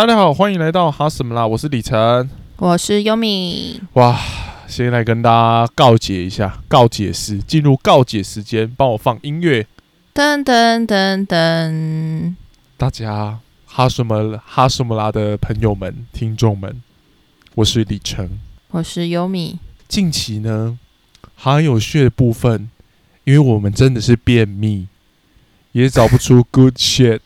[0.00, 1.46] 大家好，欢迎来到哈什么啦？
[1.46, 2.30] 我是李晨。
[2.56, 3.78] 我是优米。
[3.92, 4.18] 哇，
[4.66, 9.66] 先来跟大家告解一下，告解时进入告解时间，帮我放音乐。
[10.14, 12.34] 噔噔噔噔，
[12.78, 16.82] 大家哈什么哈什么啦的朋友们、听众们，
[17.56, 18.40] 我是李晨。
[18.70, 19.58] 我是优米。
[19.86, 20.78] 近期呢，
[21.34, 22.70] 还有血的部分，
[23.24, 24.86] 因为我们真的是便秘，
[25.72, 27.20] 也找不出 good shit，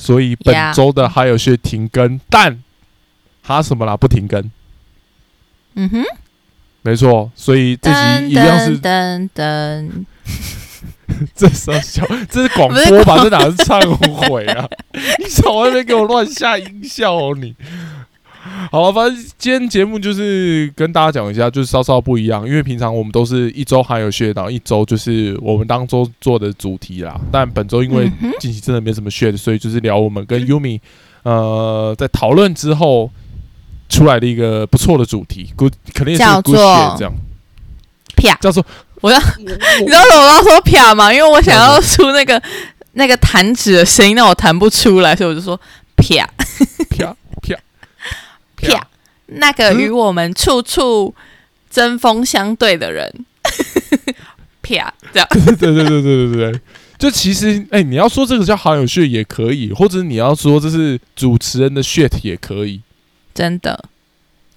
[0.00, 2.62] 所以本周的还有些停更，但
[3.42, 4.48] 哈什么啦不停更，
[5.74, 6.04] 嗯哼，
[6.82, 10.04] 没错，所以这集一样是噔噔噔，
[11.34, 13.24] 这是要笑，这是广播吧？
[13.24, 13.84] 这哪是忏
[14.28, 14.68] 悔啊？
[15.18, 17.56] 你少在那边给我乱下音效哦你！
[18.70, 27.18] 好了，反正今天节目就是跟大家讲一下，就是稍稍不一样，因为平常我们都是一周还有血，然后一周就是我们当周做的主题啦。
[27.32, 30.80] 但本周因为近期真的没什么血，所以就是聊我们跟 Yumi
[31.22, 33.10] 呃在讨论之后
[33.88, 37.14] 出来的一个不错的主题，good 肯定也是叫 good 做 shit 这样，
[38.16, 38.34] 啪！
[38.40, 38.64] 叫做
[39.00, 41.12] 我要你知道为什么我要说啪吗？
[41.12, 42.40] 因为我想要出那个
[42.92, 45.58] 那个弹指的声音，但我弹不出来，所以我就说
[45.96, 46.28] 啪
[46.90, 47.16] 啪
[48.60, 48.88] 啪啪。
[49.26, 51.14] 那个与我们处处
[51.70, 53.12] 针锋相对的人，
[54.62, 55.28] 啪，这样。
[55.30, 56.60] 对对对对对对对，
[56.98, 62.80] 就其实哎、你要说这个叫好友 shit 也可以，或者你要说这是主持人的 shit 也可以。
[63.34, 63.84] 真的。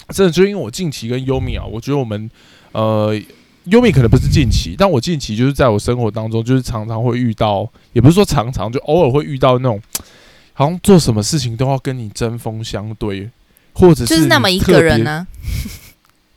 [0.10, 2.30] 真的就因为我近期跟优米啊，我觉得我们
[2.74, 3.18] 呃
[3.66, 9.82] 优米可能不是近期，但我近期就是在我生活当中，就是常常会遇到，也不是说常常，就偶尔会遇到那种
[10.54, 13.30] 好像做什么事情都要跟你针锋相对，
[13.74, 15.28] 或者就是那么一个人呢、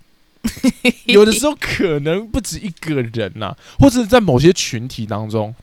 [1.07, 5.55] 有的时候可能不止一个人呐、或者在某些群体当中，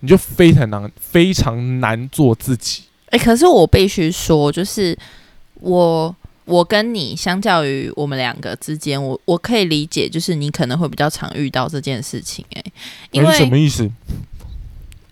[0.00, 2.84] 你就非常难非常难做自己。
[3.10, 4.96] 哎、可是我必须说，就是
[5.54, 6.14] 我
[6.44, 12.64] 我跟你相较于我们两个之间，我我可以理解，就是你可能会比较常遇到这件事情、哎，
[13.10, 13.90] 因为什么意思？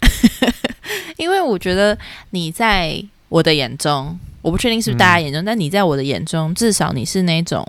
[1.19, 1.97] 因为我觉得
[2.31, 7.67] 你在我的眼中，我不确定是不是大家眼中，但你在我的眼中，至少你是那种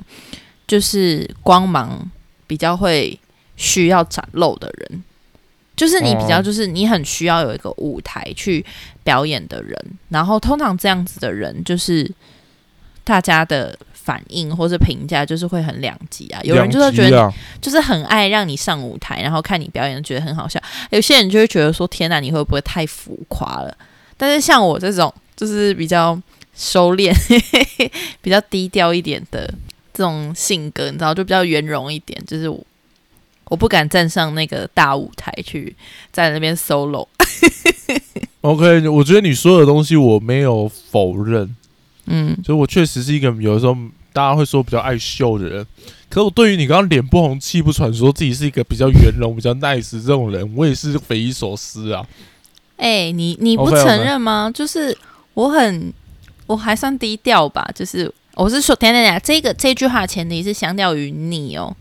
[0.68, 2.09] 就是光芒
[2.48, 3.20] 比较会
[3.56, 5.04] 需要展露的人。
[5.74, 8.64] 就是你比较，哦就是你很需要有一个舞台去
[9.04, 9.76] 表演的人，
[10.09, 12.12] 然后通常这样子的人，就是
[13.03, 16.40] 大家的反应或者评价就是会很两极啊。
[16.44, 20.59] 有人就是觉得就是很爱让你上舞台，然后看你表演，觉得很好笑；
[20.92, 23.76] 有些人就会觉得说：“天哪，你会不会太浮夸了？”
[24.18, 26.20] 但是像我这种就是比较
[26.56, 27.13] 收敛、
[28.22, 29.51] 比较低调一点的
[29.94, 32.59] 这种性格，你知道，就比较圆融一点，就是我
[33.45, 35.75] 我不敢站上那个大舞台去
[36.11, 37.07] 在那边 solo。
[38.41, 41.56] OK，我觉得你说的东西我没有否认，
[42.06, 43.75] 嗯，所以我确实是一个有的时候
[44.13, 45.66] 大家会说比较爱秀的人。
[46.09, 52.06] 可是我对于你刚刚脸不红气不喘，说自己是一个比较圆融、比较 nice 这种人，我也是匪夷所思啊。
[52.78, 54.97] 哎、你你不承认吗就是
[55.35, 55.94] 我很，
[56.51, 57.67] 我还算低调吧。
[57.73, 61.75] 就是我是说，等等等，这个这句话前提是相较于你哦。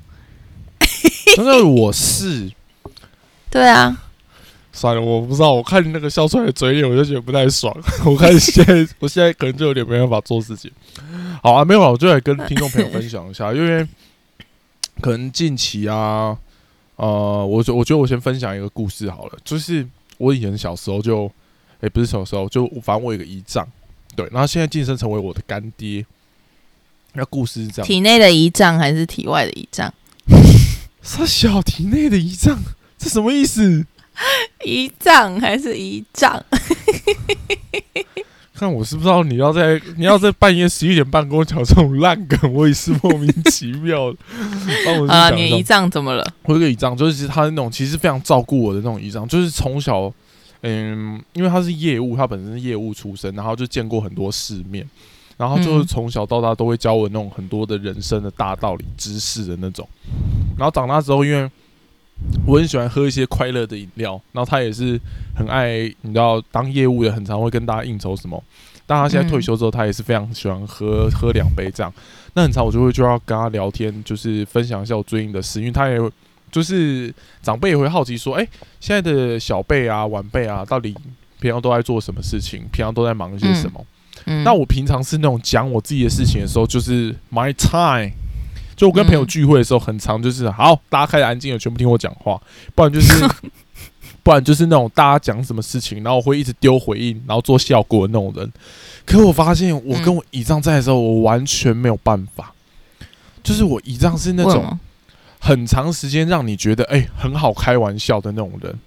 [1.37, 2.51] 相较于我是
[3.51, 4.03] 对啊，
[4.73, 7.77] 算了，我不知道，我看你那个笑出来的嘴脸，我就觉得不太爽。
[8.07, 10.73] 我看现在，我现在可能就有点没办法做自己。
[11.43, 13.87] 好啊，没有啊，我就来跟听众朋友分享一下， 因为
[15.01, 16.37] 可能近期啊，
[16.97, 19.87] 呃，我觉我觉得我先分享一个故事好了，就是
[20.19, 21.31] 我以前小时候就，
[21.81, 23.67] 诶、不是小时候，就反正我有一个姨丈，
[24.17, 26.05] 对，然后现在晋升成为我的干爹。
[27.15, 29.93] 那故事是这样，体内的胰脏还是体外的胰脏？
[31.03, 32.59] 他小体内的胰脏，
[32.99, 33.85] 这什么意思？
[34.65, 36.45] 胰脏还是胰脏？
[38.55, 44.19] 看我是不知道你要在你要在半夜十一点半跟我讲这种烂梗，我也是莫名其妙的。
[45.09, 46.35] 啊，你的胰脏怎么了？
[46.43, 50.13] 我有个胰脏，就是他是那种其实非常照顾我的那种胰脏，就是从小，
[50.63, 54.89] 嗯，因为他是业务，他本身是业务出身，然后就见过很多世面，
[55.37, 59.89] 然后就是嗯从小到大都会教我那种很多的人生的大道理、知识的那种。
[60.59, 61.51] 然后长大之后，因为
[62.47, 65.01] 我很喜欢喝一些快乐的饮料，然后他也是
[65.35, 68.43] 很爱，你知道，当业务的很常会跟大家应酬什么。
[68.87, 71.91] 但他现在退休之后，他也是非常喜欢喝喝两杯这样。
[72.35, 76.11] 那很常我就会就要跟他聊天，就是分享一下我最近的事，因为他也会
[76.51, 77.13] 就是
[77.43, 78.47] 长辈也会好奇说，哎、
[78.81, 80.95] 现在的小辈啊、晚辈啊，到底
[81.41, 82.61] 平常都在做什么事情？
[82.73, 83.85] 平常都在忙一些什么？
[84.27, 88.13] 嗯，那我平常是那种讲我自己的事情的时候，就是 my time，
[88.77, 92.41] 就我跟朋友嗯聚会的时候，很常就是好，大家开始安静了，全部听我讲话，
[92.75, 93.27] 不然就是
[94.23, 98.53] 不然就是那种大家讲什么事情，然后我会一直丢回应，然后做效果的那种人。
[99.07, 102.53] 可我发现，我跟我姨丈在的时候，我完全没有办法。
[103.43, 104.79] 就是我姨丈是那种
[105.41, 108.79] 很长时间让你觉得哎、很好开玩笑的那种人，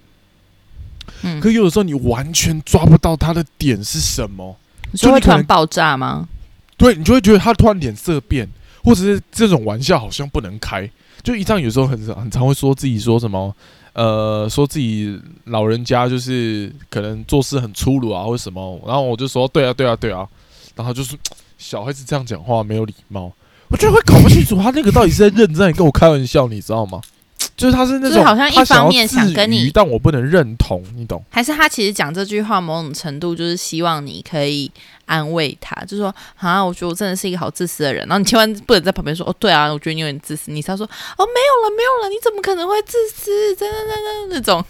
[1.22, 4.56] 嗯，可有的时候你完全抓不到他的点是什么，
[4.92, 6.28] 你就会突然爆炸吗？
[6.76, 8.48] 对你就会觉得他突然脸色变，
[8.82, 10.88] 或者是这种玩笑好像不能开。
[11.22, 13.54] 就姨丈有时候很很常会说自己说什么，
[13.94, 20.28] 呃，说自己老人家就是可能做事很粗鲁啊，或者什么，然后我就说对啊对啊对啊，
[20.76, 21.16] 然后就是
[21.56, 23.32] 小孩子这样讲话没有礼貌，
[23.68, 27.00] 我觉得会搞不清楚他那个到底是在认真在跟我开玩笑，你知道吗？
[27.56, 31.22] 就是他是那种就是好像一方面想跟你但我不能认同，你懂？
[31.30, 34.70] 还是他其实讲这句话某种程度就是希望你可以
[35.04, 43.54] 安慰他，就说啊，我觉得我真的是一个好自私的人，然后你千万不能在旁边说哦，对啊，我觉得你有点自私，你是要说哦，没有了，没有了，你怎么可能会自私？
[43.54, 44.64] 真的真的那种，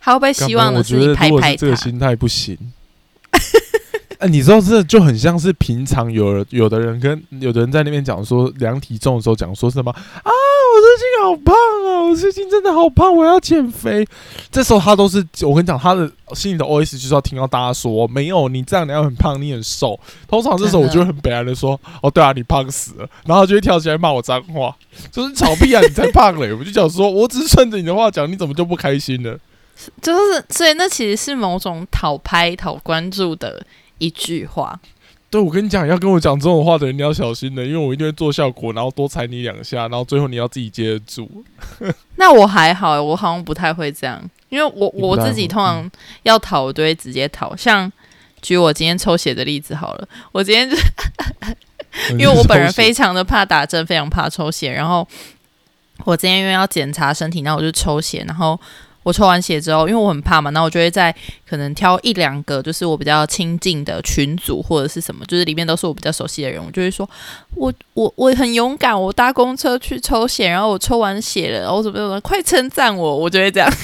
[0.00, 1.76] 他会不会希望的是你拍拍这个？
[1.76, 2.58] 心态不行。
[4.18, 11.54] 哎、你知道这就很像是平常有人有的人跟有的人在那边讲说量体重的时候讲说什么啊，我最近好胖
[11.86, 14.06] 啊，我最近真的好胖，我要减肥。
[14.50, 19.98] 这时候他都是我跟你讲，他的心里的 OS 就是要听到大家说没有，你这样你要很胖，你很瘦。
[20.26, 24.74] 通常这时候 我就会很悲哀的说，哦，对啊，你胖死了，然后就会跳起来骂我脏话，
[25.10, 26.54] 就是吵屁啊，你才胖嘞！
[26.54, 29.38] 我就讲说，我只是顺着你的话讲，你怎么就不开心了？
[30.00, 33.62] 就是所以那其实是某种讨拍、讨关注的
[33.98, 34.78] 一句话。
[35.28, 41.44] 对，我跟你讲，要跟我讲这种话的人，你要小心的，因为我一定会做效果，然后多踩你两下，然后最后你要自己接得住。
[42.14, 45.90] 那我还好，我好像不太会这样，因为我我自己通常
[46.22, 47.56] 要讨，我都会直接讨。
[47.56, 47.90] 像
[48.40, 50.76] 举我今天抽血的例子好了，我今天就
[52.16, 55.06] 因为我本人非常的怕打针，非常怕抽血，然后
[56.04, 58.58] 我今天因为要检查身体，然后我就抽血，然后
[59.06, 61.14] 我抽完血之后，因为我很怕嘛，那我就会在
[61.48, 67.08] 可能挑一两个就是我比较亲近的群组或者是什么，就是里面都是我比较熟悉的人，我就会说，
[67.54, 73.72] 我我我很勇敢，我搭公车去抽血，然后我抽完血了，然后怎么怎么，快称赞我，我就会这样。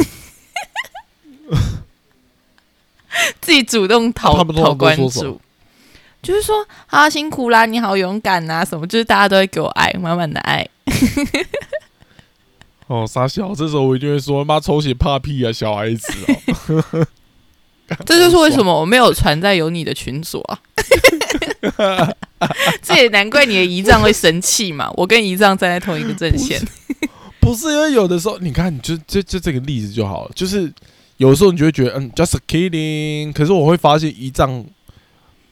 [3.41, 5.41] 自己主动讨、讨关注，
[6.21, 10.69] 就是说啊辛苦啦，你好勇敢啊、什么，就是大家都会给我爱，满满的爱。
[12.93, 17.07] 哦，傻小，这时候我一定会说，妈抽血怕屁啊，小孩子哦。
[18.05, 20.61] 这就是为什么我没有传在有你的群组啊。
[22.83, 24.91] 这也难怪你的姨丈会生气嘛。
[24.95, 26.61] 我跟姨丈站在同一个阵线，
[27.41, 30.71] 不是因为有的时候，你看，你就就就这个例子就好了，就是
[31.17, 33.33] 有的时候你就会觉得，嗯，just kidding。
[33.33, 34.63] 可是我会发现姨丈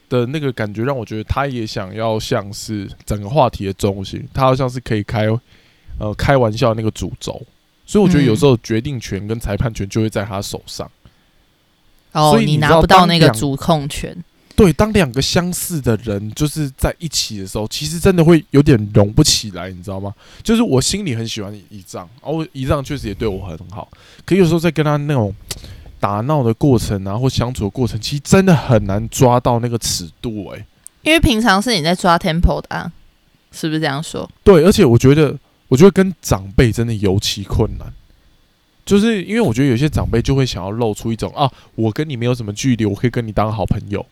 [0.09, 5.27] 的那个感觉，让我觉得他也想要像是整个话题的中心，他好像是可以开
[6.01, 7.39] 呃开玩笑那个主轴，
[7.85, 10.89] 所以我觉得有时候决定权跟裁判权就会在他手上。
[12.13, 14.17] 哦所，以你你拿不到那个主控权。
[14.53, 20.13] 对，当两个相似的人就是在一起的时候，其实真的会有点融不起来，你知道吗？
[20.43, 23.87] 就是我心里很喜欢姨丈，哦，姨丈确实也对我很好，
[24.25, 25.33] 可有时候在跟他那种
[25.99, 30.65] 打闹的过程啊，或相处的过程，其实真的很难抓到那个尺度、欸，
[31.03, 32.91] 因为平常是你在抓 tempo 的、啊，
[33.51, 34.29] 是不是这样说？
[34.43, 35.35] 对，而且我觉得，
[35.71, 37.87] 我觉得跟长辈真的尤其困难，
[38.85, 44.05] 就是因为我觉得有些长辈就会想要露出一种啊，我跟你没有什么距离，我可以跟你当好朋友。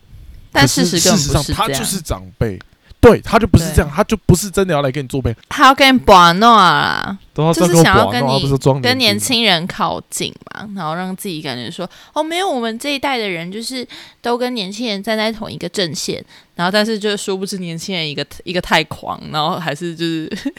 [0.54, 2.58] 但事实根事实上他就是长辈，
[3.02, 13.86] 对他就不是这样，他就不是真的要来跟你做朋友，他要跟你把弄啊，就是想要跟你不是装跟年年轻人靠近嘛，然后让自己感觉说，哦，没有，我们这一代的人就是
[14.22, 16.24] 都跟年轻人站在同一个阵线，
[16.56, 20.54] 然后但是就殊不知年轻人一个一个太狂，然后还是就是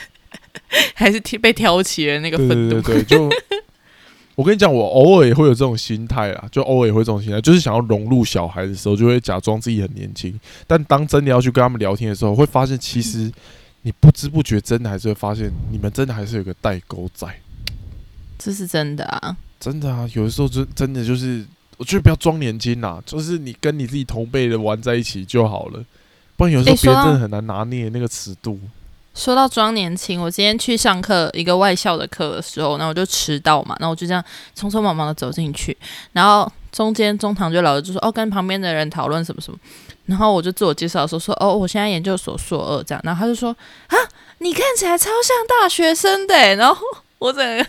[0.94, 2.80] 还是被挑起了那个对愤怒。
[2.80, 3.28] 对对对，就
[4.36, 13.30] 我跟你讲，我偶尔也会有这种心态啊，就偶尔也会这种心态，就是想要融入小孩的时候，就会假装自己很年轻，但当真的要去跟他们聊天的时候，会发现其实
[13.82, 17.28] 你不知不觉真的还是会发现，你们真的还是有个代沟在，
[18.38, 21.44] 这是真的啊，真的啊，有的时候真真的就是，
[21.76, 25.84] 我觉得不要装年轻啦，就是你跟你自己同辈的玩在一起就好了，
[26.38, 28.58] 不然有时候别人真的很难拿捏那个尺度。
[29.20, 34.24] 说到装年轻，我今天去上课一个外校的课的时候，那我就迟到嘛，那我就这样
[34.58, 35.76] 匆匆忙忙的走进去，
[36.12, 39.58] 然后中间中堂就老师就说哦，跟旁边的人讨论什么什么，
[40.06, 43.54] 然后我就自我介绍说说哦，我现在研究所硕二这样，然后他就说
[43.88, 43.96] 啊，
[44.38, 46.80] 你看起来超像大学生的欸，然后
[47.18, 47.66] 我整个。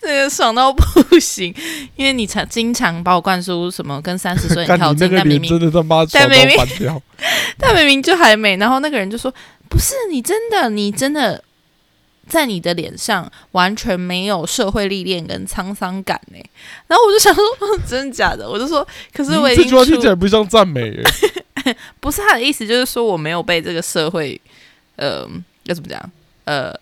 [0.00, 1.54] 这个爽到不行，
[1.94, 7.02] 因为你常经常把我灌输什么跟三十岁 很看你那靠近，个脸但明明真的他妈但爽到明明
[7.60, 9.32] 他明明就还没，然后那个人就说
[9.68, 11.42] 不是你真的，你真的
[12.28, 16.38] 在你的脸上完全没有社会历练跟沧桑感呢。
[16.86, 17.44] 然后我就想说，
[17.86, 18.48] 真的假的？
[18.48, 21.02] 我就说，可是我已经 这句话听起来不像赞美耶。
[22.00, 24.40] 不是他的意思，就是说我没有被这个社会，
[24.96, 25.28] 呃，
[25.64, 26.10] 要怎么讲？
[26.44, 26.72] 呃，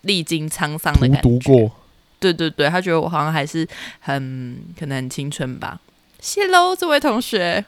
[0.00, 1.20] 历经沧桑的感觉。
[1.20, 1.70] 读过。
[2.18, 3.68] 对对对，他觉得我好像还是
[4.00, 5.78] 很可能很青春吧。
[6.18, 7.64] 谢喽，这位同学。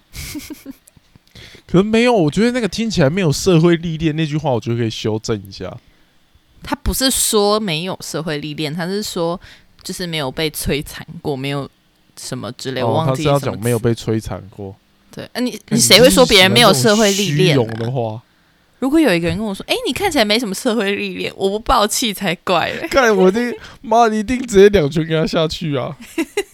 [1.70, 5.76] 可能没有，我觉得那个听起来没有社会历练那句话，我觉得可以修正一下。
[6.62, 9.38] 他不是说没有社会历练，他是说
[9.82, 11.68] 就是没有被摧残过，没有
[12.18, 12.82] 什么之类。
[12.82, 14.74] 我忘记他是要讲没有被摧残过。
[15.10, 18.22] 对，啊，你你谁会说别人没有社会历练的话？
[18.78, 23.40] 如果有一个人跟我说：“哎，你看起来没什么社会历练，我不爆气才怪嘞！” 看我的
[23.82, 25.96] 妈，你一定直接两拳给他下去啊！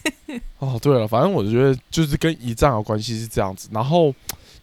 [0.57, 3.69] 哦，对了，反正我觉得就是跟仪仗有关系是这样子。
[3.71, 4.11] 然后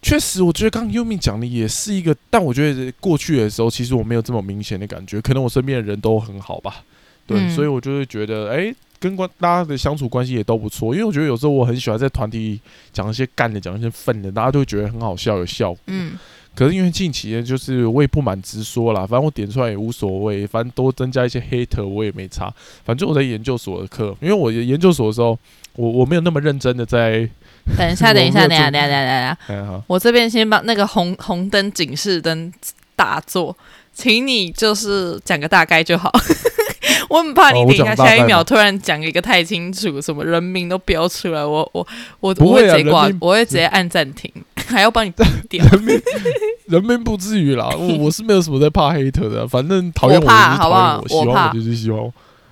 [0.02, 6.82] 确实，我觉得刚刚优米讲的也是一个，但我觉得过去的时候，其实我没有这么明显的感觉，可能我身边的人都很好吧。
[7.24, 10.92] 对，所以我就会觉得，哎，跟关大家的相处关系也都不错。
[10.92, 12.60] 因为我觉得有时候我很喜欢在团体
[12.92, 15.80] 讲一些干的，讲一些愤的，大家都会觉得很好笑，有效果。
[15.86, 16.18] 嗯。
[16.54, 22.52] 可是因为近期呢，就是我也不满直说啦，反正我点出来也无所谓，反正多增加一些 hater 我也没差。
[22.84, 25.38] 反正我在研究所的课，因为我研究所的时候，
[25.76, 27.28] 我我没有那么认真的在。
[27.78, 32.52] 等一下，等一下，等一下，等一下，等一下，我这边先把那个红红灯警示灯
[32.96, 33.56] 打坐，
[33.92, 36.10] 请你就是讲个大概就好。
[37.08, 41.86] 我很怕你等一下下一秒突然讲一个太清楚，什么人名都标出来，我我
[42.18, 44.30] 我不会直接挂，我会直接按暂停。
[44.66, 45.12] 还要帮你
[45.48, 46.00] 点人名，
[46.66, 47.68] 人名不至于啦。
[47.78, 52.00] 我我是没有什么在怕黑特的，反正讨厌我就是讨厌我，喜欢我就是喜欢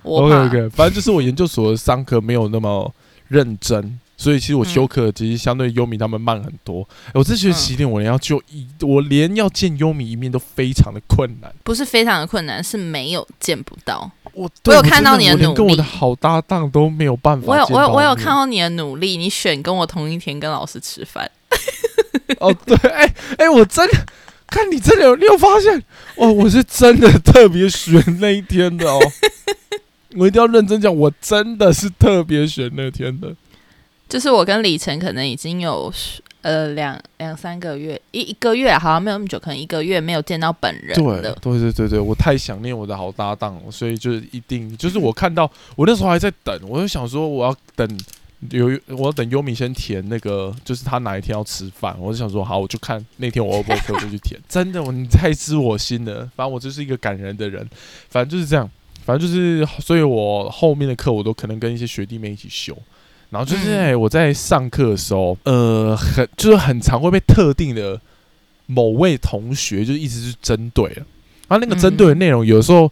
[0.03, 0.21] 我。
[0.21, 2.93] OK OK，反正就是我研究所的上课没有那么
[3.31, 6.85] 认真，所以其实我修课其实相对优米他们慢很多。
[7.13, 11.49] 我这学期连我连要就一，我连要见优米一面都非常的困难。
[11.63, 14.11] 不是非常的困难，是没有见不到。
[14.33, 17.47] 我我有看到你的努力，跟我的好搭档都没有办法。
[17.47, 21.31] 我有我有我有看到你的努力，你选跟我同一天跟老师吃饭。
[22.39, 24.05] 哦，对，哎哎，我真的
[24.47, 25.81] 看你真的有，你有发现？
[26.15, 28.99] 哦，我是真的特别选那一天的哦。
[30.15, 33.33] 我一定要认真讲，我真的是特别选那天的。
[34.09, 35.91] 就是我跟李晨可能已经有
[36.41, 40.95] 呃两两三个月，一一个月好像没有那么久，可能一个月没有见到本人。
[40.95, 47.99] 对，对对对对，我太想念我的好搭档了，所以就是一定，就是我看到我那时候还在等，我就想说我要等。
[48.49, 54.41] 有我要等优米先填那个，就是他哪一天要吃饭，我就想说好，我就看那天我 O 不 OK 就去填。
[54.49, 56.27] 真的，你太知我心了。
[56.35, 57.69] 反正我就是一个感人的人，
[58.09, 58.67] 反正就是这样。
[59.05, 62.77] 反正就是，所以我后面的课我都可能跟一些学弟妹一起修。
[63.29, 67.99] 然后就是欸，我在上课的时候，呃，很就是很常会被特定的
[68.65, 71.05] 某位同学就一直是针对了。
[71.47, 72.91] 然后那个针对的内容，有时候。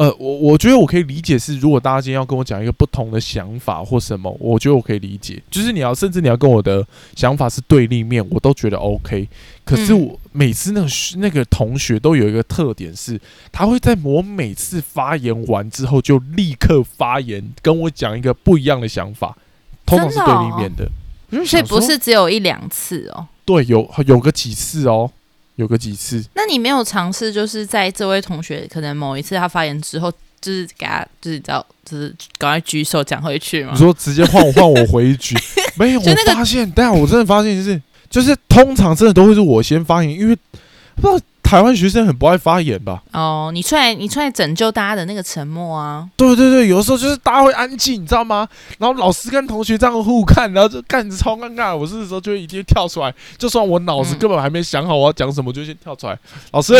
[0.00, 5.42] 呃，我我觉得我可以理解是，如果大家今天要跟我讲一个不同的想法或什么，我觉得我可以理解。
[5.50, 6.82] 就是你要，甚至你要跟我的
[7.14, 9.28] 想法是对立面，我都觉得 OK。
[9.62, 10.88] 可是我每次那个
[11.18, 13.20] 那个同学都有一个特点是，
[13.52, 19.36] 他会在我每次发言完之后就立刻发言，跟我讲一个不一样的想法，
[19.84, 20.90] 通常是对立面的。
[21.44, 23.26] 所以不是只有一两次哦？
[23.44, 25.12] 对，有有个几次哦。
[25.60, 33.72] 有个几次，那你没有尝试，就是在这位同学可能某一次他发言之后，就是给他，就是知道，就是赶快举手讲回去吗？
[33.74, 35.36] 你说直接换我换我回一句？
[35.76, 40.36] 没有，我发现，但我真的发现就是，就是通常真的都会是我先发言，因为
[41.00, 41.24] 不知道。
[41.42, 43.02] 台湾学生很不爱发言吧？
[43.10, 46.08] 哦，你出来，你出来拯救大家的那个沉默啊！
[46.16, 48.48] 对对对，有的时候就是大家会安静，你知道吗？
[48.78, 51.76] 然后老师跟同学这样互看，然后就干着超尴尬。
[51.76, 56.16] 我是时候就会一定跳出来，就算我脑子根本还没想好我要讲什么，就先跳出来。
[56.52, 56.72] 老师，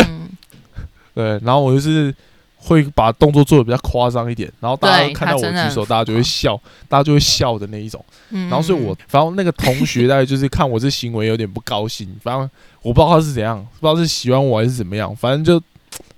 [1.17, 2.15] 对，然后我就是。
[2.63, 8.05] 会把动作做的比较夸张一点，然后大家看到我举手，大家就会笑，大家就会笑的那一种。
[8.29, 12.49] 然后所以我，反正那个同学大概就是看我这行为有点不高兴，反正
[12.83, 15.61] 我不知道他是怎样，不知道是喜欢我还是怎么样，反正就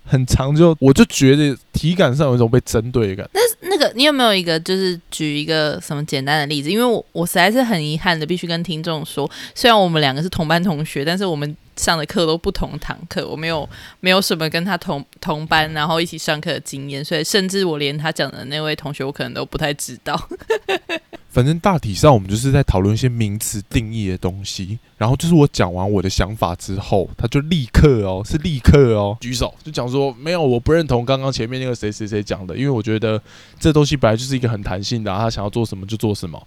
[0.04, 3.30] 很长，就我就觉得体感上有一种被针对的感。
[3.32, 6.70] 那那个你有没有一个就是举一个什么简单的例子？
[6.70, 11.56] 因为我我实在是很遗憾的，必须跟听众说，虽然我们两个是同班同学，但是我们。
[11.74, 13.66] 上的课都不同堂课，我没有
[14.00, 20.28] 没有什么跟他同同班，然后一起上课的经验，所以甚至我连他讲的那位同学，我可能都不太知道。
[21.30, 33.20] 反正大体上我们就是在讨论一些名词定义的东西，然后就是我讲完我的想法之后，他就立刻哦，是立刻哦举手就讲说没有，我不认同刚刚前面那个谁谁谁讲的，因为我觉得
[33.58, 36.40] 这东西本来就是一个很弹性的、啊，他想要做什么就做什么，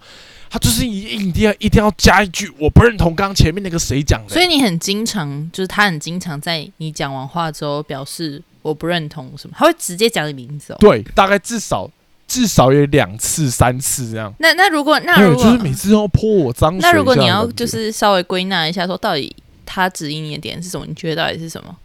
[0.49, 10.77] 他就是一一定要一定要加一句我不认同刚刚前面那个谁讲的，所以你很经常，就是他很经常在你讲完话之后表示我不认同什么，他会直接讲你名字哦。
[10.79, 11.89] 对，大概至少
[12.27, 14.33] 至少有两次三次这样。
[14.39, 16.79] 那那如果那如果就是每次都要泼我脏水。
[16.81, 20.85] 那如果你要就是稍微归纳一下，说到底他指引你的点是什么？
[20.87, 21.75] 你觉得到底是什么？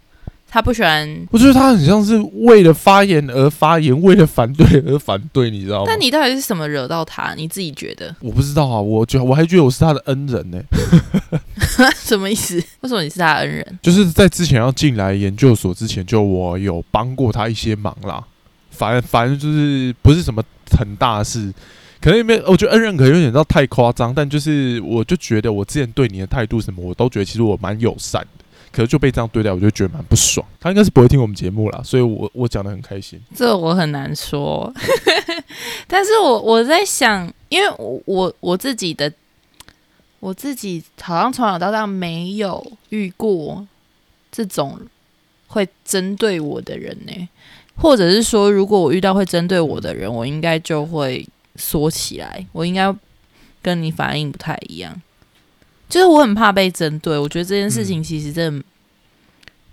[0.53, 5.85] 他不喜欢，我觉得他很像是为了发言而发言，为了反对而反对，你知道吗？
[5.87, 7.33] 但你到底是什么惹到他？
[7.35, 10.61] 你自己觉得我不知道啊，我觉我还觉得我是他的恩人呢、
[11.95, 12.61] 什么意思？
[12.81, 13.79] 为什么你是他的恩人？
[13.81, 18.21] 就是在之前要进来研究所之前，就我有帮过他一些忙啦。
[18.71, 20.43] 反正反正就是不是什么
[20.77, 21.53] 很大的事，
[22.01, 28.43] 可能也没有，我觉得恩人可能有点到太夸张，但就是我就觉得我之前对你的态度什么，我都觉得其实我蛮友善的。
[28.71, 30.45] 可是就被这样对待，我就觉得蛮不爽。
[30.59, 33.21] 他应该是不会听我们节目啦，所以我我讲的很开心。
[33.35, 34.73] 这我很难说，
[35.87, 39.11] 但是我我在想，因为我我我自己的
[40.19, 43.67] 我自己好像从小到大没有遇过
[44.31, 44.79] 这种
[45.47, 47.29] 会针对我的人呢、
[47.75, 52.95] 或者是说，如果我遇到会针对我的人，我应该就会缩起来，我应该
[53.61, 55.01] 跟你反应不太一样，
[55.91, 58.63] 就是我很怕被针对，我觉得这件事情其实真的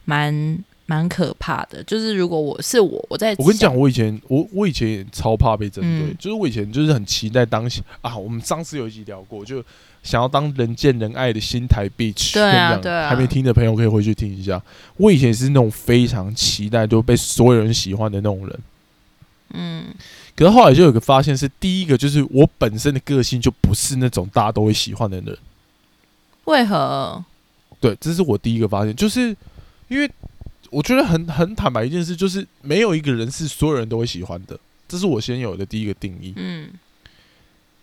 [0.05, 7.71] 蛮蛮可怕的，就是如果我是我，我在我跟你讲，我以前我我以前也超怕被针对，嗯就是我以前就是很期待当
[8.01, 9.63] 啊，我们上次有一集聊过，就
[10.03, 12.35] 想要当人见人爱的新台 bitch。
[12.35, 14.61] 对啊跟你讲对啊还没听的朋友可以回去听一下。
[14.97, 18.61] 我以前是那种非常期待就被所有人喜欢的那种人，
[19.55, 19.85] 嗯
[20.35, 25.39] 可是后来就有个发现是，第一个就是我本身的个性就不是那种大家都会喜欢的人。
[26.49, 27.25] 为何？
[27.81, 29.37] 对，这是我第一个发现，就是
[29.89, 30.11] 因为
[30.71, 36.33] 我觉得很很坦白一件事，就是没有一个人是所有人都会喜欢的，这是我先有的第一个定义。
[36.37, 36.69] 嗯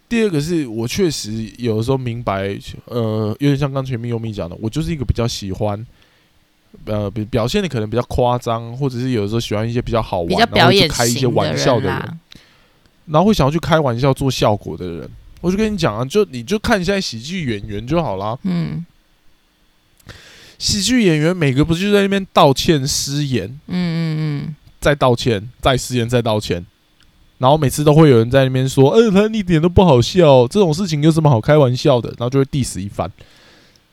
[0.08, 2.56] 第二个是我确实有的时候明白，
[2.86, 5.84] 呃，有点像刚前面优米讲的，我就是一个比较喜欢，
[6.86, 12.20] 呃，表表现的可能比较夸张，或者是有的时候喜欢一些比较好玩，比较开一些玩笑的人，
[13.08, 15.10] 然后会想要去开玩笑做效果的人。
[15.46, 18.36] 我就跟你讲啊，就你就看现在喜剧演员就好啦。
[18.42, 18.84] 嗯
[20.58, 26.66] 喜剧演员每个不是就在那边道歉、失言，嗯嗯嗯，再道歉，再失言，再道歉，
[27.38, 33.12] 然后每次都会有人在那边说：“呃，他一点都不好笑，这种事情有什么好开玩笑的？”然后就会 diss 一番。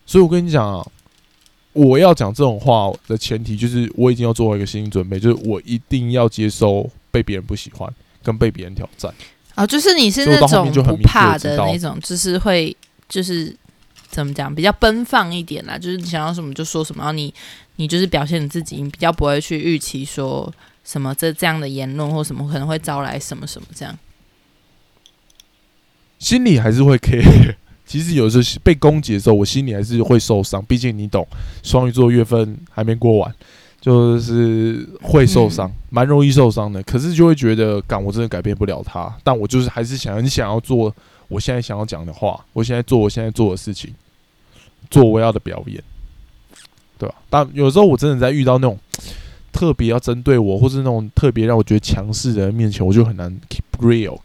[0.06, 0.86] 所以我跟你讲啊，
[1.74, 9.12] 我要讲这种话的前提就是我已经要做好一个心理准备，就是我一定要接受被别人不喜欢，跟被别人挑战。
[9.54, 12.74] 哦，就是你是那种不怕的那种，就是会
[13.08, 13.54] 就是
[14.08, 17.32] 怎么讲，比较奔放一点啦，就是你想要什么就说什么，然后你
[17.76, 20.52] 你就是表现你自己，你比较不会去预期说
[20.84, 23.98] 什么这这样的言论或什么可能会招来什么什么这样。
[26.18, 27.54] 心里还是会 care。
[27.84, 30.64] 其实有时候被攻击的时候，我心里还是会受伤。
[30.64, 31.26] 毕竟你懂，
[31.62, 33.34] 双鱼座月份还没过完，
[33.82, 36.80] 就是会受伤，蛮、容易受伤的。
[36.84, 40.94] 可是就会觉得，感我真的改变不了他，但我就是还是想很想要做
[41.26, 43.92] 我现在想要讲的话，我现在做我现在做的事情，
[44.88, 45.82] 做我要的表演，
[46.96, 47.14] 对吧？
[47.28, 48.78] 但有时候我真的在遇到那种
[49.50, 54.20] 特别要针对我，或是那种特别让我觉得强势的人面前，我就很难 keep real。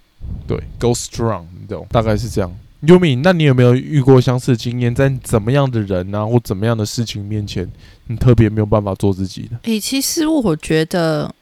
[0.46, 2.56] 对，go strong，你懂，大概是这样。
[2.82, 7.68] 优米，那你有没有遇过相似的经验，在怎么样的人啊，或怎么样的事情面前，
[8.08, 9.58] 你特别没有办法做自己的？
[9.64, 11.34] 诶、其实我觉得，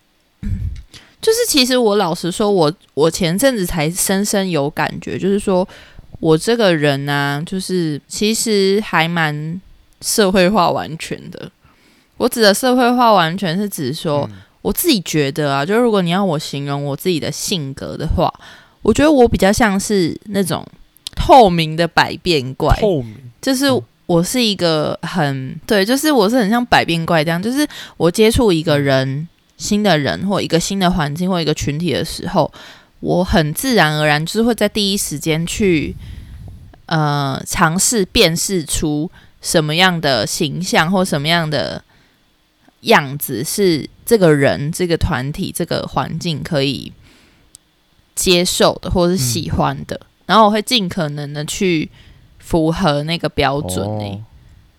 [1.21, 5.67] 就是其实我老实说，我我前阵子才深深有感觉，就是说
[6.21, 9.59] 我这个人呢、就是其实还蛮
[10.01, 11.51] 社会化完全的。
[12.17, 18.33] 我指的社会化完全是指说，嗯我自己觉得啊，就是如果你要我形容我自己的性格的话，
[18.81, 20.65] 我觉得我比较像是那种
[21.15, 23.83] 透明的百变怪，透明，就是嗯。
[24.07, 32.53] 我是一个很对，就是我是很像百变怪这样，就是我接触一个人、新的人或一个新的环境或一个群体的时候，
[32.99, 35.95] 我很自然而然就是会在第一时间去
[36.85, 39.09] 呃尝试辨识出
[39.41, 41.83] 什么样的形象或什么样的
[42.81, 46.93] 样子是这个人、这个团体、这个环境可以
[48.13, 51.89] 接受的或是喜欢的，然后我会尽可能的去
[52.39, 54.05] 符合那个标准欸。
[54.05, 54.25] 诶、哦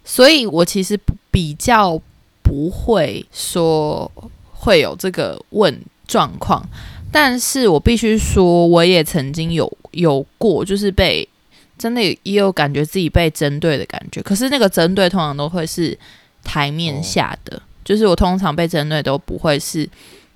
[0.09, 0.97] 所以我其实
[1.33, 2.01] 比较
[2.41, 4.09] 不会说
[4.53, 6.65] 会有这个问状况，
[7.11, 11.29] 但是我必须说，我也曾经有有过，就是被
[11.77, 14.23] 真的也有感觉自己被针对的感觉。
[14.23, 15.99] 可是那个针对通常都会是
[16.45, 19.89] 台面下的，就是我通常被针对都不会是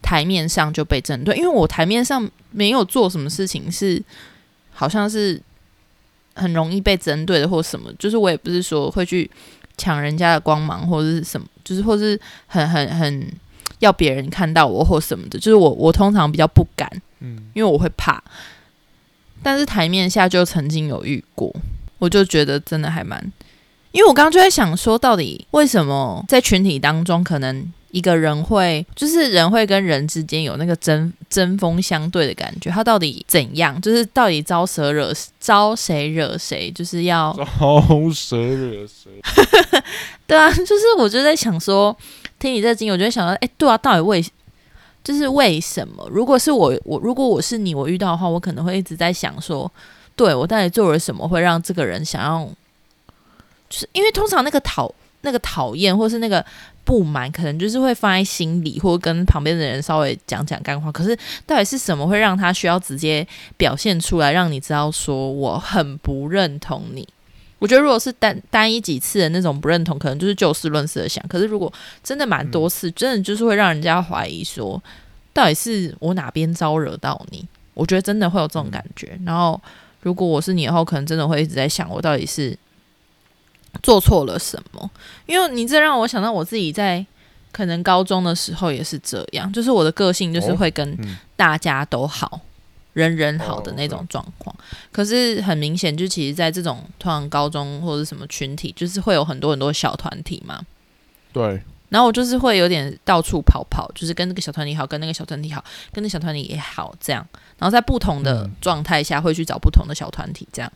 [0.03, 4.03] 台面上就被针对，因为我台面上没有做什么事情是
[4.81, 5.39] 好像是
[6.33, 9.31] 很容易被针对的或什么，就是我也不是说会去
[9.77, 13.31] 抢人家的光芒或者是什么，就是或是很很很
[13.81, 16.91] 要别人看到我或什么的，就是我我通常比较不敢。
[17.19, 18.25] 嗯，因为我会怕，
[19.43, 21.55] 但是台面下就曾经有遇过，
[21.99, 23.23] 我就觉得真的还蛮，
[23.93, 39.11] 因为我刚刚就在想说，到底为什么在群体当中，可能一个人会，就是人会跟人之间有那个针针锋相对的感觉，他到底怎样，就是到底招蛇惹招谁惹谁，就是要 招蛇惹谁，
[40.27, 41.97] 对啊，就是我就在想说，
[42.39, 44.25] 听你这经，我就在想说，哎，对啊，到底为
[45.03, 46.07] 就是为什么？
[46.11, 49.71] 如果是我，我如果我是你，我遇到的话，我可能会一直在想说，
[50.15, 52.49] 对我到底做了什么，会让这个人想要？
[53.69, 56.45] 就是因为通常那个讨那个讨厌，或是那个
[56.85, 60.91] 不满，可能就是会放在心里，或跟旁边的人稍微讲讲干话。
[60.91, 67.07] 可是到底是什么会让他需要直接表现出来，让你知道说我很不认同你？
[67.59, 71.23] 我觉得如果是单单一几次的那种不认同，可能就是就事论事的想。
[71.29, 71.71] 可是如果
[72.03, 74.83] 真的蛮多次，真的就是会让人家怀疑说，
[75.35, 77.47] 到底是我哪边招惹到你？
[77.75, 79.19] 我觉得真的会有这种感觉。
[79.27, 79.61] 然后
[80.01, 82.57] 如果我是你以后，可能真的会一直在想，我到底是
[83.83, 84.91] 做错了什么？
[85.27, 87.05] 因为你这让我想到我自己在
[87.53, 90.97] 可能高中的时候也是这样，就是我的个性就是会跟
[91.37, 92.41] 大家都好。
[92.93, 94.55] 人人好的那种状况，
[94.91, 100.61] 可是很明显，就其实，在这种通常高中或者什么群体，就是会有很多很多小团体嘛。
[101.33, 101.63] 对。
[101.89, 107.25] 然后我就是会有点到处跑跑，就是跟那个小团体好，跟那个小团体好，跟那小团体也好，这样。
[107.59, 110.71] 然后在不同的状态下，会去找不同的小团体，这样。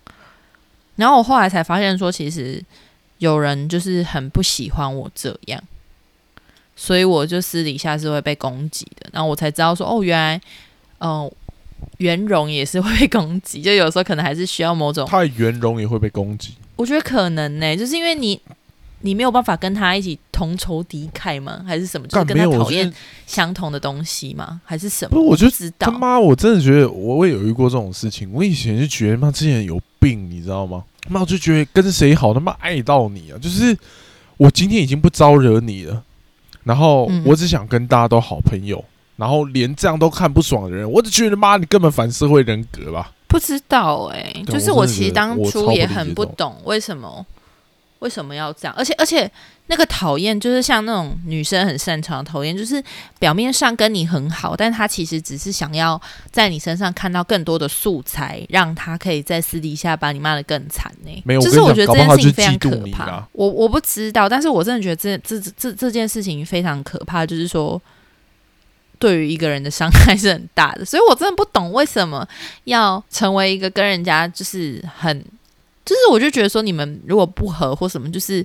[0.96, 2.62] 然后我后来才发现，说其实
[3.18, 5.62] 有人就是很不喜欢我这样，
[6.76, 9.08] 所以我就私底下是会被攻击的。
[9.12, 10.40] 然后我才知道说，哦，原来，
[10.98, 11.30] 嗯。
[11.98, 16.54] 圆融也是会被攻击，就有时候可能还是需要某种太圆融也会被攻击。
[16.76, 18.40] 我觉得可能呢，就是因为你
[19.02, 21.62] 你没有办法跟他一起同仇敌忾吗？
[21.66, 22.06] 还是什么？
[22.08, 22.90] 就是跟他讨厌
[23.26, 24.60] 相同的东西吗？
[24.64, 25.10] 还是什么？
[25.10, 28.32] 不，我就知道他妈，我真的觉得我也有遇过这种事情。
[28.32, 30.84] 我以前就觉得妈之前有病，你知道吗？
[31.08, 33.38] 妈，我就觉得跟谁好他妈爱到你啊！
[33.40, 33.74] 就是
[34.36, 36.02] 我今天已经不招惹你了，
[36.62, 38.84] 然后我只想跟大家都好朋友。
[39.16, 43.12] 然后连这样都看不爽的人，我只觉得妈，你根本反社会人格吧？
[43.28, 47.24] 不知道哎，就是我其实当初也很不懂为什么
[48.00, 49.30] 为什么要这样，而且而且
[49.66, 52.82] 那个讨厌就是像那种女生很擅长讨厌，就是
[53.18, 61.22] 表面上跟你很好，但她其实只是想要在你身上看到更多的素材，让她可以在私底下把你骂的更惨呢。
[61.24, 63.26] 没有，就是我觉得这件事情非常可怕。
[63.32, 67.80] 我我不知道，但是我真的觉得这这这这件事情非常可怕，就是说。
[68.96, 72.26] 对于一个人的伤害是很大的，所以我真的不懂为什么
[72.62, 75.22] 要成为一个跟人家就是很，
[75.84, 78.44] 就是我就觉得说你们如果不合或什么，就是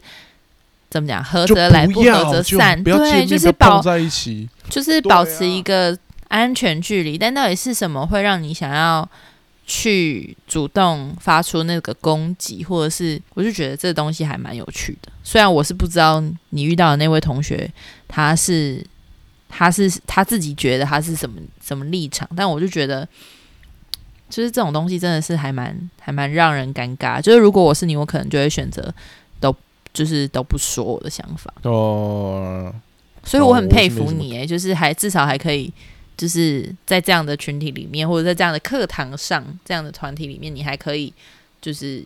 [0.89, 5.97] 怎么讲，合则来，不合则散，对，就是保在一起，就是保持一个
[6.28, 7.17] 安全距离。
[7.17, 9.08] 但到底是什么会让你想要
[9.65, 15.12] 去主动发出那个攻击，或者是我就觉得这东西还蛮有趣的。
[15.23, 17.71] 虽然我是不知道你遇到的那位同学
[18.08, 18.86] 他是。
[19.52, 23.06] 他是他自己觉得他是什么什么立场，但我就觉得，
[24.29, 27.21] 就是这种东西真的是还蛮还蛮让人尴尬。
[27.21, 28.93] 就是如果我是你，我可能就会选择
[29.39, 29.55] 都
[29.91, 31.53] 就是都不说我的想法。
[31.63, 32.73] 哦，
[33.23, 35.73] 所以我很佩服你诶，就是还至少还可以，
[36.15, 41.13] 就是在这样的群体里面，或者在这样的课堂上，这样的团体里面，你还可以
[41.61, 42.03] 就是。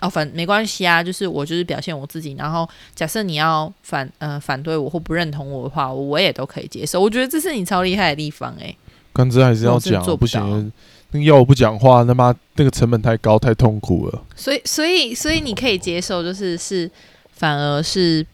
[0.00, 7.00] 哦，反没关系啊，就是我就是表现我自己，然后假设你要反呃反对我或不认同我的话，我也都可以接受。
[7.00, 8.74] 我觉得这是你超厉害的地方哎。
[9.12, 10.72] 刚才还是要讲，不行，
[11.20, 14.22] 要我不讲话，他妈那个成本太高，太痛苦了。
[14.36, 16.90] 所以，所以，所以你可以接受，就是是
[17.32, 18.24] 反而是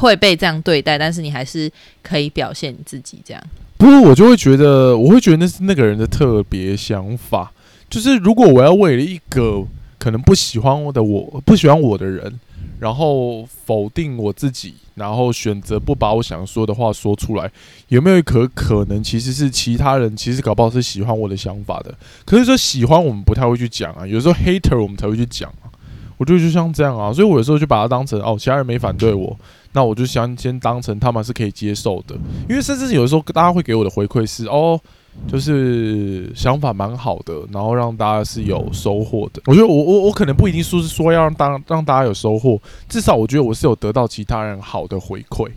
[0.00, 1.70] 会被这样对待，但是你还是
[2.02, 3.42] 可以表现你自己这样。
[3.76, 7.52] 不过我就会觉得，我会觉得那是那个人的特别想法，
[7.90, 9.66] 就是如果我要为了一个。
[9.98, 12.38] 可能不喜欢我的我不喜欢我的人，
[12.78, 17.50] 然后否定我自己，然后选择不把我想说的话说出来，
[17.88, 21.94] 有没有可可能其实是其他人其实搞不好是喜欢我的想法的？
[22.24, 25.72] 可是说喜欢我们不太会去讲啊，有时候 hater 我们才会去讲啊。
[26.18, 29.36] 我觉得就像这样啊，所以我有时候就把它当成哦，其他人没反对我，
[29.72, 32.14] 那我就想先当成他们是可以接受的，
[32.48, 34.80] 因为甚至有的时候大家会给我的回馈是哦。
[35.28, 39.42] 就是想法蛮好的，然后让大家是有收获的。
[39.46, 45.50] 我觉得我我我可能不一定说是说要让大让大家有收获，至少我觉得我是有得到其他人好的回馈，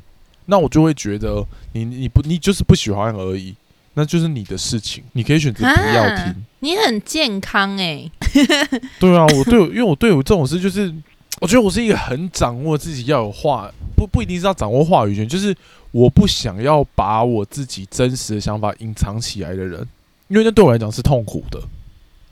[0.46, 3.56] 那我就会觉得你你不你就是不喜欢而已，
[3.94, 6.26] 那就是你的事情，你可以选择不要听。
[6.26, 8.12] 啊你很健康哎、
[9.00, 10.94] 对啊，我对我因为我对我这种事就是，
[11.40, 15.56] 我觉得我是一个很掌握自己要有话，不不一定是要掌握话语权，就是
[15.92, 19.88] 我不想要把我自己真实的想法隐藏起来的人，
[20.28, 21.62] 因为那对我来讲是痛苦的。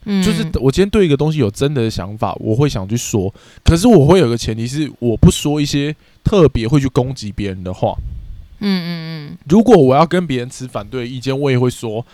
[0.04, 7.94] 嗯，就是我今天对一个东西有真的想法，我会想去说，可是我会有个前提是，我不说一些特别会去攻击别人的话。
[8.60, 8.88] 嗯嗯
[9.30, 12.04] 嗯，如果我要跟别人持反对意见，我也会说，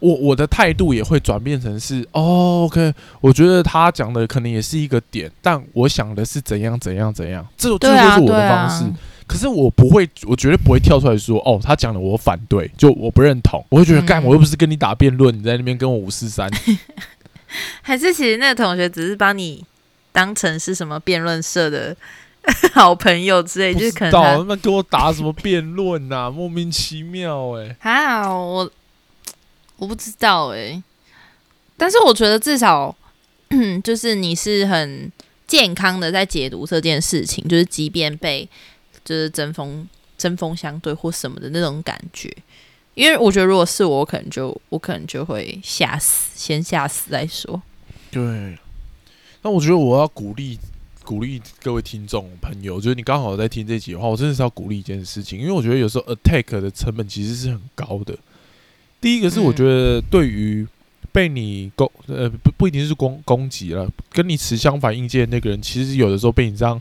[0.00, 8.84] 我我的态度也会转变成是，哦，OK，我觉得他讲的可能也是一个点，但我想的是怎样怎样怎样，这这对啊，会是我的方式。
[8.84, 8.92] 啊，
[9.26, 14.06] 可是我不会，我绝对不会跳出来说，哦，他讲的我反对，就我不认同，我会觉得，嗯。
[14.06, 16.50] 干，我又不是跟你打辩论，你在那边跟我五四三，
[17.82, 19.64] 还是其实那个同学只是把你
[20.10, 21.96] 当成是什么辩论社的
[22.74, 28.70] 好朋友之类，就是可能知道他他妈跟我打什么辩论呐，莫名其妙哎、还好我
[29.80, 30.80] 我不知道哎、
[31.76, 32.94] 但是我觉得至少
[33.82, 35.10] 就是你是很
[35.46, 38.46] 健康的在解读这件事情，就是即便被
[39.02, 39.88] 就是针锋
[40.18, 42.30] 针锋相对或什么的那种感觉。
[42.94, 47.62] 因为我觉得，如果是我，我可能就我可能就会吓死，先吓死再说。
[48.10, 48.20] 对，
[49.40, 50.58] 那我觉得我要鼓励
[51.02, 58.18] 鼓励各位听众朋友，就是你刚好在听这集的话，我真的是要鼓励一件事情，因为我觉得有时候 attack 的成本其实是很高的。
[59.00, 60.66] 第一个是我觉得对于
[61.10, 66.80] 被你攻呃不不一定是攻攻击了，跟你持相反意见的那个人，其实有的时候被你这样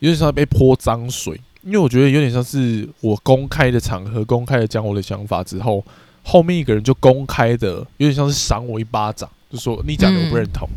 [0.00, 5.84] 有点像被泼脏水，因为我觉得有点像是我公开的场合公开的讲我的想法之后，
[6.22, 10.68] 后面一个人就公开的有点像是赏我一巴掌，就说你讲的我不认同。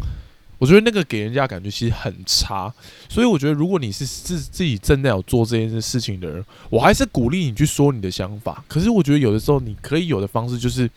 [0.62, 2.72] 我觉得那个给人家感觉其实很差，
[3.10, 8.64] 所以我觉得如果你是自自己正在有做这件事情的人，我还是鼓励你去说你的想法。
[8.68, 10.88] 可是我觉得有的时候你可以有的方式就是，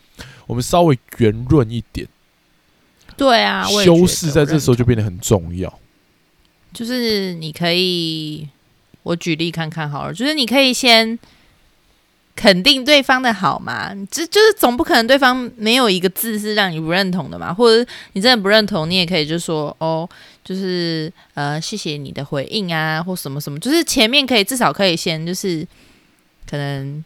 [0.45, 2.07] 我们稍微圆润一点，
[3.17, 5.79] 对啊，修饰在这时候就变得很重要。
[6.71, 8.47] 就是你可以，
[9.01, 11.17] 我举例看看好了，就是你可以先
[12.35, 20.07] 肯定对方的好嘛，这就是总不可能对方没有一个字是让你不认同的嘛，或者你真的不认同，你也可以就说哦，
[20.43, 25.65] 就是呃，谢谢你的回应啊，或什么什么，就是前面可以至少可以先就是
[26.49, 27.03] 可能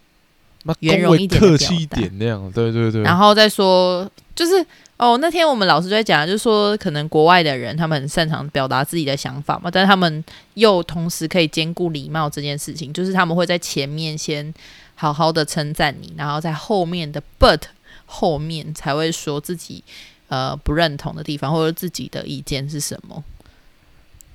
[0.80, 3.02] 圆融一点客气一点那样，对对对。
[3.02, 4.66] 然后再说，就是
[4.96, 14.52] 哦，那天我们老师就在讲，就是说可能国外的人他们很擅长表达自己的想法嘛，但是他们又同时可以兼顾礼貌这件事情，就是他们会在前面先
[15.00, 17.62] 好好的称赞你，然后在后面的 but
[18.04, 19.82] 后面才会说自己
[20.28, 23.24] 呃不认同的地方或者自己的意见是什么。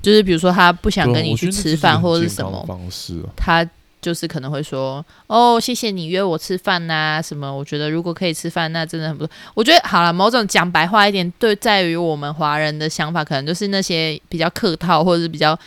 [0.02, 3.30] 就是比如说他不想跟你去吃饭或者是什么，方式啊？
[3.38, 3.70] 他
[4.02, 7.56] 就是可能会说：“哦，谢谢你约我吃饭呐、什么？
[7.56, 9.32] 我觉得如果可以吃饭，那真的很不错。
[9.54, 15.58] 我觉得好了，某种讲白话一点，对，在于我们华人的想法，可能就是那些比较客套或者是比较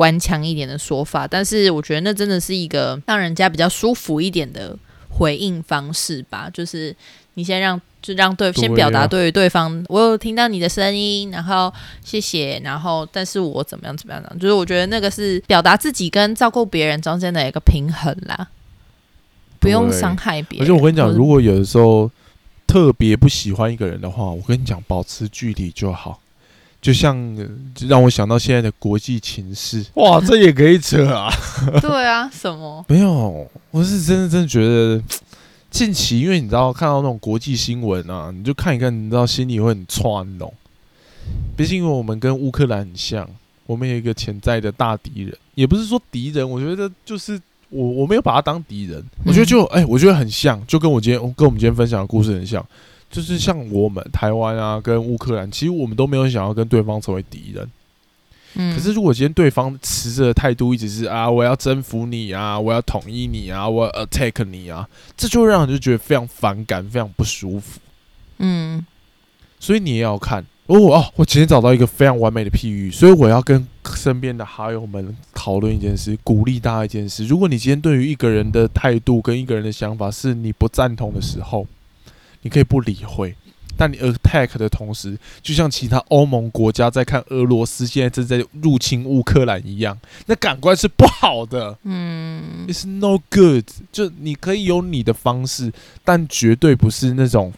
[0.00, 1.28] 官腔一点的说法。
[1.28, 4.74] 但是我觉得那真的是一个让人家比较舒服一点的
[5.10, 6.48] 回应方式吧。
[6.50, 6.96] 就是
[7.34, 11.70] 你先让，就让对先表达啊对于对方，我有听到你的声音，然后
[12.02, 14.32] 谢谢，然后但是我怎么样怎么样呢？
[14.40, 18.48] 就是我觉得那个是表达自己跟照顾别人中间的一个平衡啦，
[19.58, 20.64] 不用伤害别人。
[20.64, 22.10] 而且我跟你讲，如果有的时候
[22.66, 26.22] 特别不喜欢一个人的话，我跟你讲，保持距离就好。
[26.80, 27.16] 就像
[27.86, 31.30] 让我想到现在的国际情势，哇，这也可以扯啊！
[31.80, 32.84] 对啊，什么？
[32.88, 35.02] 没有，我是真的真的觉得
[35.70, 40.50] 近期，因为你知道看到那种国际新闻啊，你就看一看，你知道心里会很窜哦。
[41.56, 43.28] 毕竟因为我们跟乌克兰很像，
[43.66, 47.38] 我们有一个潜在的大敌人，也不是说敌人，我觉得就是
[47.68, 52.66] 我我没有把他当敌人，我觉得就哎、我觉得很像，就跟我今天跟我们今天分享的故事很像，
[53.10, 57.68] 就是像我们台湾啊跟乌克兰，其实我们都没有想要跟对方成为敌人。
[58.54, 67.78] 嗯，可是如果今天对方持着的态度一直是啊，我要征服你啊，我要统一你啊，我要 attack 你啊，这就会让人就觉得非常反感，非常不舒服。
[68.38, 68.84] 嗯
[69.58, 77.26] 所以你也要看哦哦，我今天找到一个非常完美的譬喻，所以我要跟身边的好友们讨论一件事，鼓励大家一件事。
[77.26, 81.66] 如果你今天对于一个人的态度跟一个人的想法是你不赞同的时候，
[82.42, 83.34] 你可以不理会。
[83.76, 91.78] 但你 attack 的同时，就像其他欧盟国家在看俄罗斯现在正在入侵乌克兰一样，那感官是不好的。
[91.84, 93.64] 嗯 It's no good。
[93.90, 95.72] 就你可以有你的方式，
[96.04, 97.52] 但绝对不是那种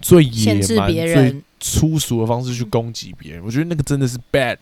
[0.00, 1.42] 最野蛮、最。
[1.62, 4.56] 粗俗的方式去攻击别人，我觉得那个真的是 bad，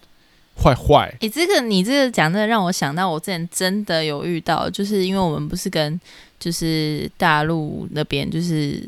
[0.60, 1.16] 坏坏。
[1.20, 6.00] 诶，这个你这个讲真的让我想到，我之前真的有遇到，就是因为我们不是跟
[6.40, 8.82] 就是大陆那边就是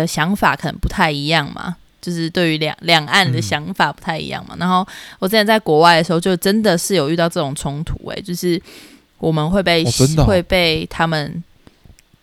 [0.00, 4.54] 的想法可能不太一样嘛，就是对于两两岸的嗯想法不太一样嘛。
[4.58, 4.86] 然后
[5.18, 8.60] 我之前在国外的时候，就真的是有遇到这种冲突，诶，就是
[9.18, 11.42] 我们会被、哦哦会被他们。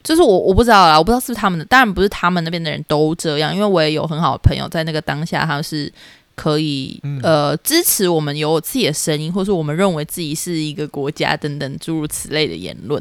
[0.04, 5.94] 就是我我不知道啦，我不知道是不是他们的，当然不是他们那边的人都这样，因为我也有很好的朋友在那个当下，他是
[6.42, 13.00] 可以、嗯呃支持我们有自己的声音，或是我们认为自己是一个国家等等诸如此类的言论。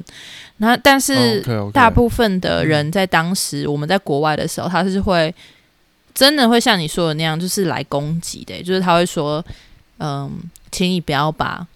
[0.59, 5.35] 那但是大部分的人在当时我们在国外的时候，他是会
[6.15, 9.43] 真的会像你说的那样，就是来攻击的，就是他会说，
[10.01, 10.31] 嗯，
[10.71, 11.67] 请你不要把，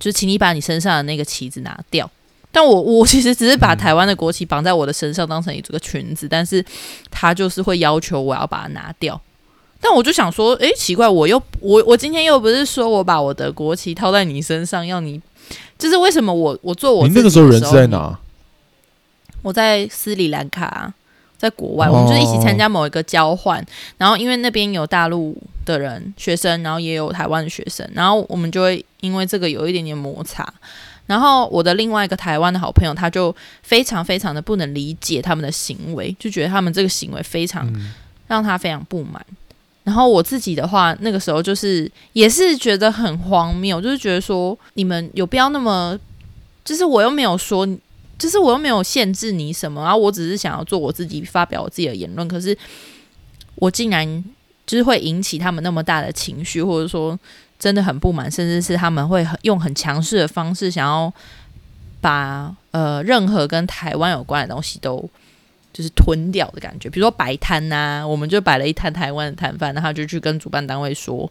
[0.00, 2.10] 就是请你把你身上的那个旗子拿掉。
[2.50, 6.64] 但我我其实只是把嗯台湾的国旗绑在我的身上当成一个裙子，但是
[7.08, 9.20] 他就是会要求我要把它拿掉。
[9.80, 15.20] 但我就想说，诶，奇怪，我又我我今天又不是说我把我的国旗套在你身上，要你，
[15.78, 18.18] 就是为什么我我做我那个时候人是在哪？
[19.42, 20.92] 我在斯里兰卡啊、
[21.38, 23.64] 在国外，我们就是一起参加某一个交换，
[23.96, 30.46] 然后因为那边有大陆的人学生，然后也有台湾的学生，然后我们就会因为这个有一点点摩擦。
[31.06, 37.94] 然后我的另外一个台湾的好朋友，他就非常非常的不能理解他们的行为，就觉得他们这个行为非常嗯
[38.26, 39.24] 让他非常不满。
[39.88, 45.98] 然后我自己的话，那个时候就是也是觉得很荒谬，就是觉得说你们有必要那么，
[46.62, 47.66] 就是我又没有说，
[48.18, 52.54] 就是我又没有限制你什么，然后我只是想要做我自己，发表我自己的言论，可是
[53.54, 54.22] 我竟然
[54.66, 57.18] 就是会引起他们那么大的情绪，或者说
[57.58, 61.10] 真的很不满，甚至是他们会很用很强势的方式想要
[62.02, 65.08] 把呃任何跟台湾有关的东西都
[65.78, 66.90] 就是吞掉的感觉。
[66.90, 71.30] 比如说摆摊呐，我们就摆了一摊台湾的摊贩，然后就去跟主办单位说。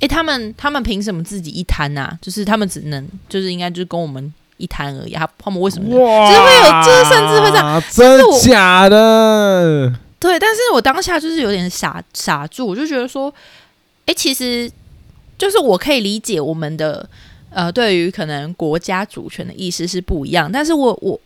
[0.00, 9.92] 诶，他们他们凭什么自己一摊呐、就是他们只能就是应该就是跟我们一摊而已，他他们为什么哇，就是会有就是甚至会这样，真的假的？
[10.18, 13.30] 对，但是我当下就是有点傻傻住，我就觉得说，
[14.06, 14.72] 哎，其实
[15.36, 17.06] 就是我可以理解我们的
[17.50, 21.20] 呃，对于可能国家主权的意识是不一样，但是我我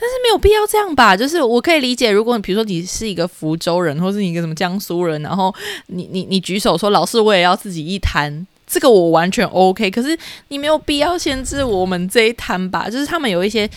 [0.00, 1.14] 但是没有必要这样吧？
[1.14, 5.54] 就是我可以理解，如果你比如说你是一个福州人，或是你一个什么江苏人，然后
[5.88, 8.46] 你你你举手说老师我也要自己一摊。
[8.66, 12.88] 这个我完全 OK，可是你没有必要限制我们这一摊吧？
[12.88, 13.68] 就是他们有一些，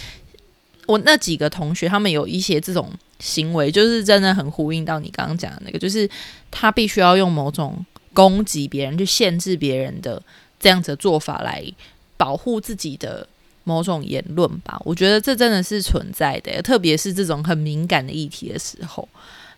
[0.85, 2.87] 我那几个同学，他们有一些这种
[3.19, 6.07] 行为，就是真的很呼应到你刚刚讲的那个，就是
[6.51, 7.83] 他必须要用某种
[8.13, 10.21] 攻击别人、去限制别人的
[10.59, 11.65] 这样子的做法来
[12.15, 13.27] 保护自己的
[13.63, 14.81] 某种言论吧。
[14.85, 19.07] 我觉得这真的是存在的，特别是这种很敏感的议题的时候。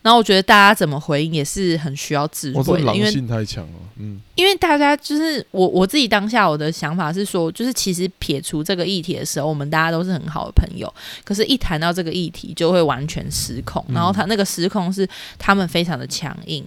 [0.01, 10.93] 然后我觉得大家怎么回应也是很需要智慧的，因为狼性太强了，嗯，因为大家就是我我自己当下我的想法是说，就是其实撇除这个议题的时候，我们大家都是很好的朋友。
[11.23, 13.83] 可是，一谈到这个议题，就会完全失控。
[13.87, 16.63] 嗯然后他那个失控是他们非常的强硬。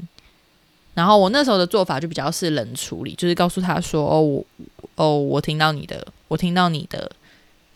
[0.95, 4.45] 然后我那时候的做法就比较是冷处理，就是告诉他说：“哦，我
[4.97, 7.09] 哦，我听到你的，我听到你的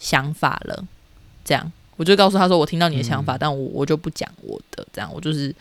[0.02, 0.84] 想法了。”
[1.44, 4.86] 这样，我就告诉他说：“我听到你的想法，嗯但我我就不讲我的。
[4.92, 5.54] 这样，我就是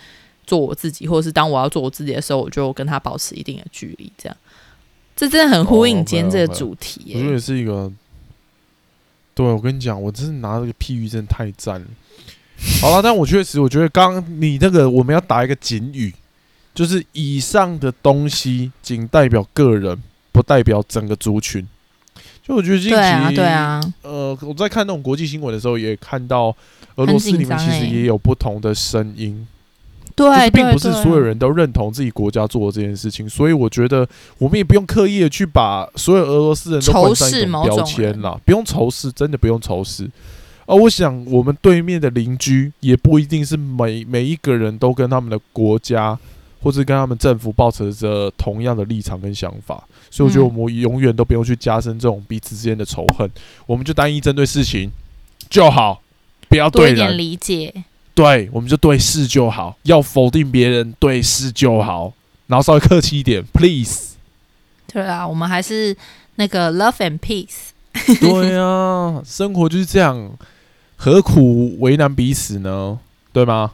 [0.46, 4.12] 做我自己，或者是当我要做我自己的时候，我就跟他保持一定的距离。
[4.18, 4.38] 这样，
[5.16, 7.92] 这真的很呼应今天这个主题耶、我觉得也是一个。
[9.34, 11.88] 对，我跟你讲，我真是拿这个譬喻真的太赞了。
[12.82, 16.14] 好了，但我确实，我觉得刚刚你那个我们要打一个警语，
[16.76, 21.68] 就是以上的东西仅代表个人，不代表整个族群。
[22.52, 26.54] 就我觉得近期，对啊，对啊，呃，我在看那种国际新闻的时候，也看到
[26.96, 29.48] 俄罗斯里面其实也有不同的声音，
[30.16, 34.06] 对，就是并不是所有人都认同自己国家做的这件事情，所以我觉得
[34.38, 40.10] 我们也不用刻意的去把所有俄罗斯人都冠上一种标签啦，不用仇视，真的不用仇视。
[40.66, 46.18] 而我想，我们对面的邻居也不一定是每每一个人都跟他们的国家
[46.62, 53.30] 或是跟他们政府保持着同样的立场跟想法，所以我觉得嗯我们永远都不用去加深这种彼此之间的仇恨，
[53.66, 54.92] 我们就单一针对事情
[55.50, 56.02] 就好，
[56.48, 57.18] 不要对人。
[57.18, 57.84] 理解。
[58.14, 62.14] 对，我们就对事就好，要否定别人，对事就好，
[62.48, 64.16] 然后稍微客气一点，please。
[64.86, 65.96] 对啊，我们还是
[66.36, 67.70] 那个 love and peace。
[68.20, 70.38] 对啊，生活就是这样，
[70.98, 73.00] 何苦为难彼此呢？
[73.32, 73.72] 对吗？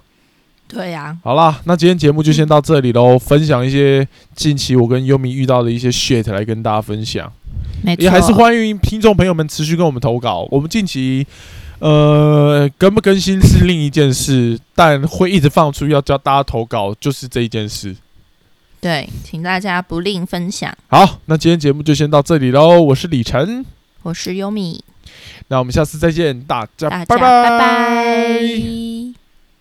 [0.67, 4.05] 对呀、好啦，那今天节目就先到这里喽，分享一些
[4.35, 7.31] 近期我跟优米遇到的一些 shit 来跟大家分享，
[7.81, 10.45] 没错，也还是欢迎听众朋友们持续跟我们投稿。
[10.51, 11.25] 我们近期
[11.79, 17.95] 呃，更不更新是另一件事，但会一直放出要叫大家投稿，就是这一件事。
[18.81, 20.75] 对，请大家不吝分享。
[20.87, 22.81] 好，那今天节目就先到这里喽。
[22.81, 23.65] 我是李晨，
[24.03, 24.83] 我是优米，
[25.47, 28.86] 那我们下次再见，大家大家拜拜拜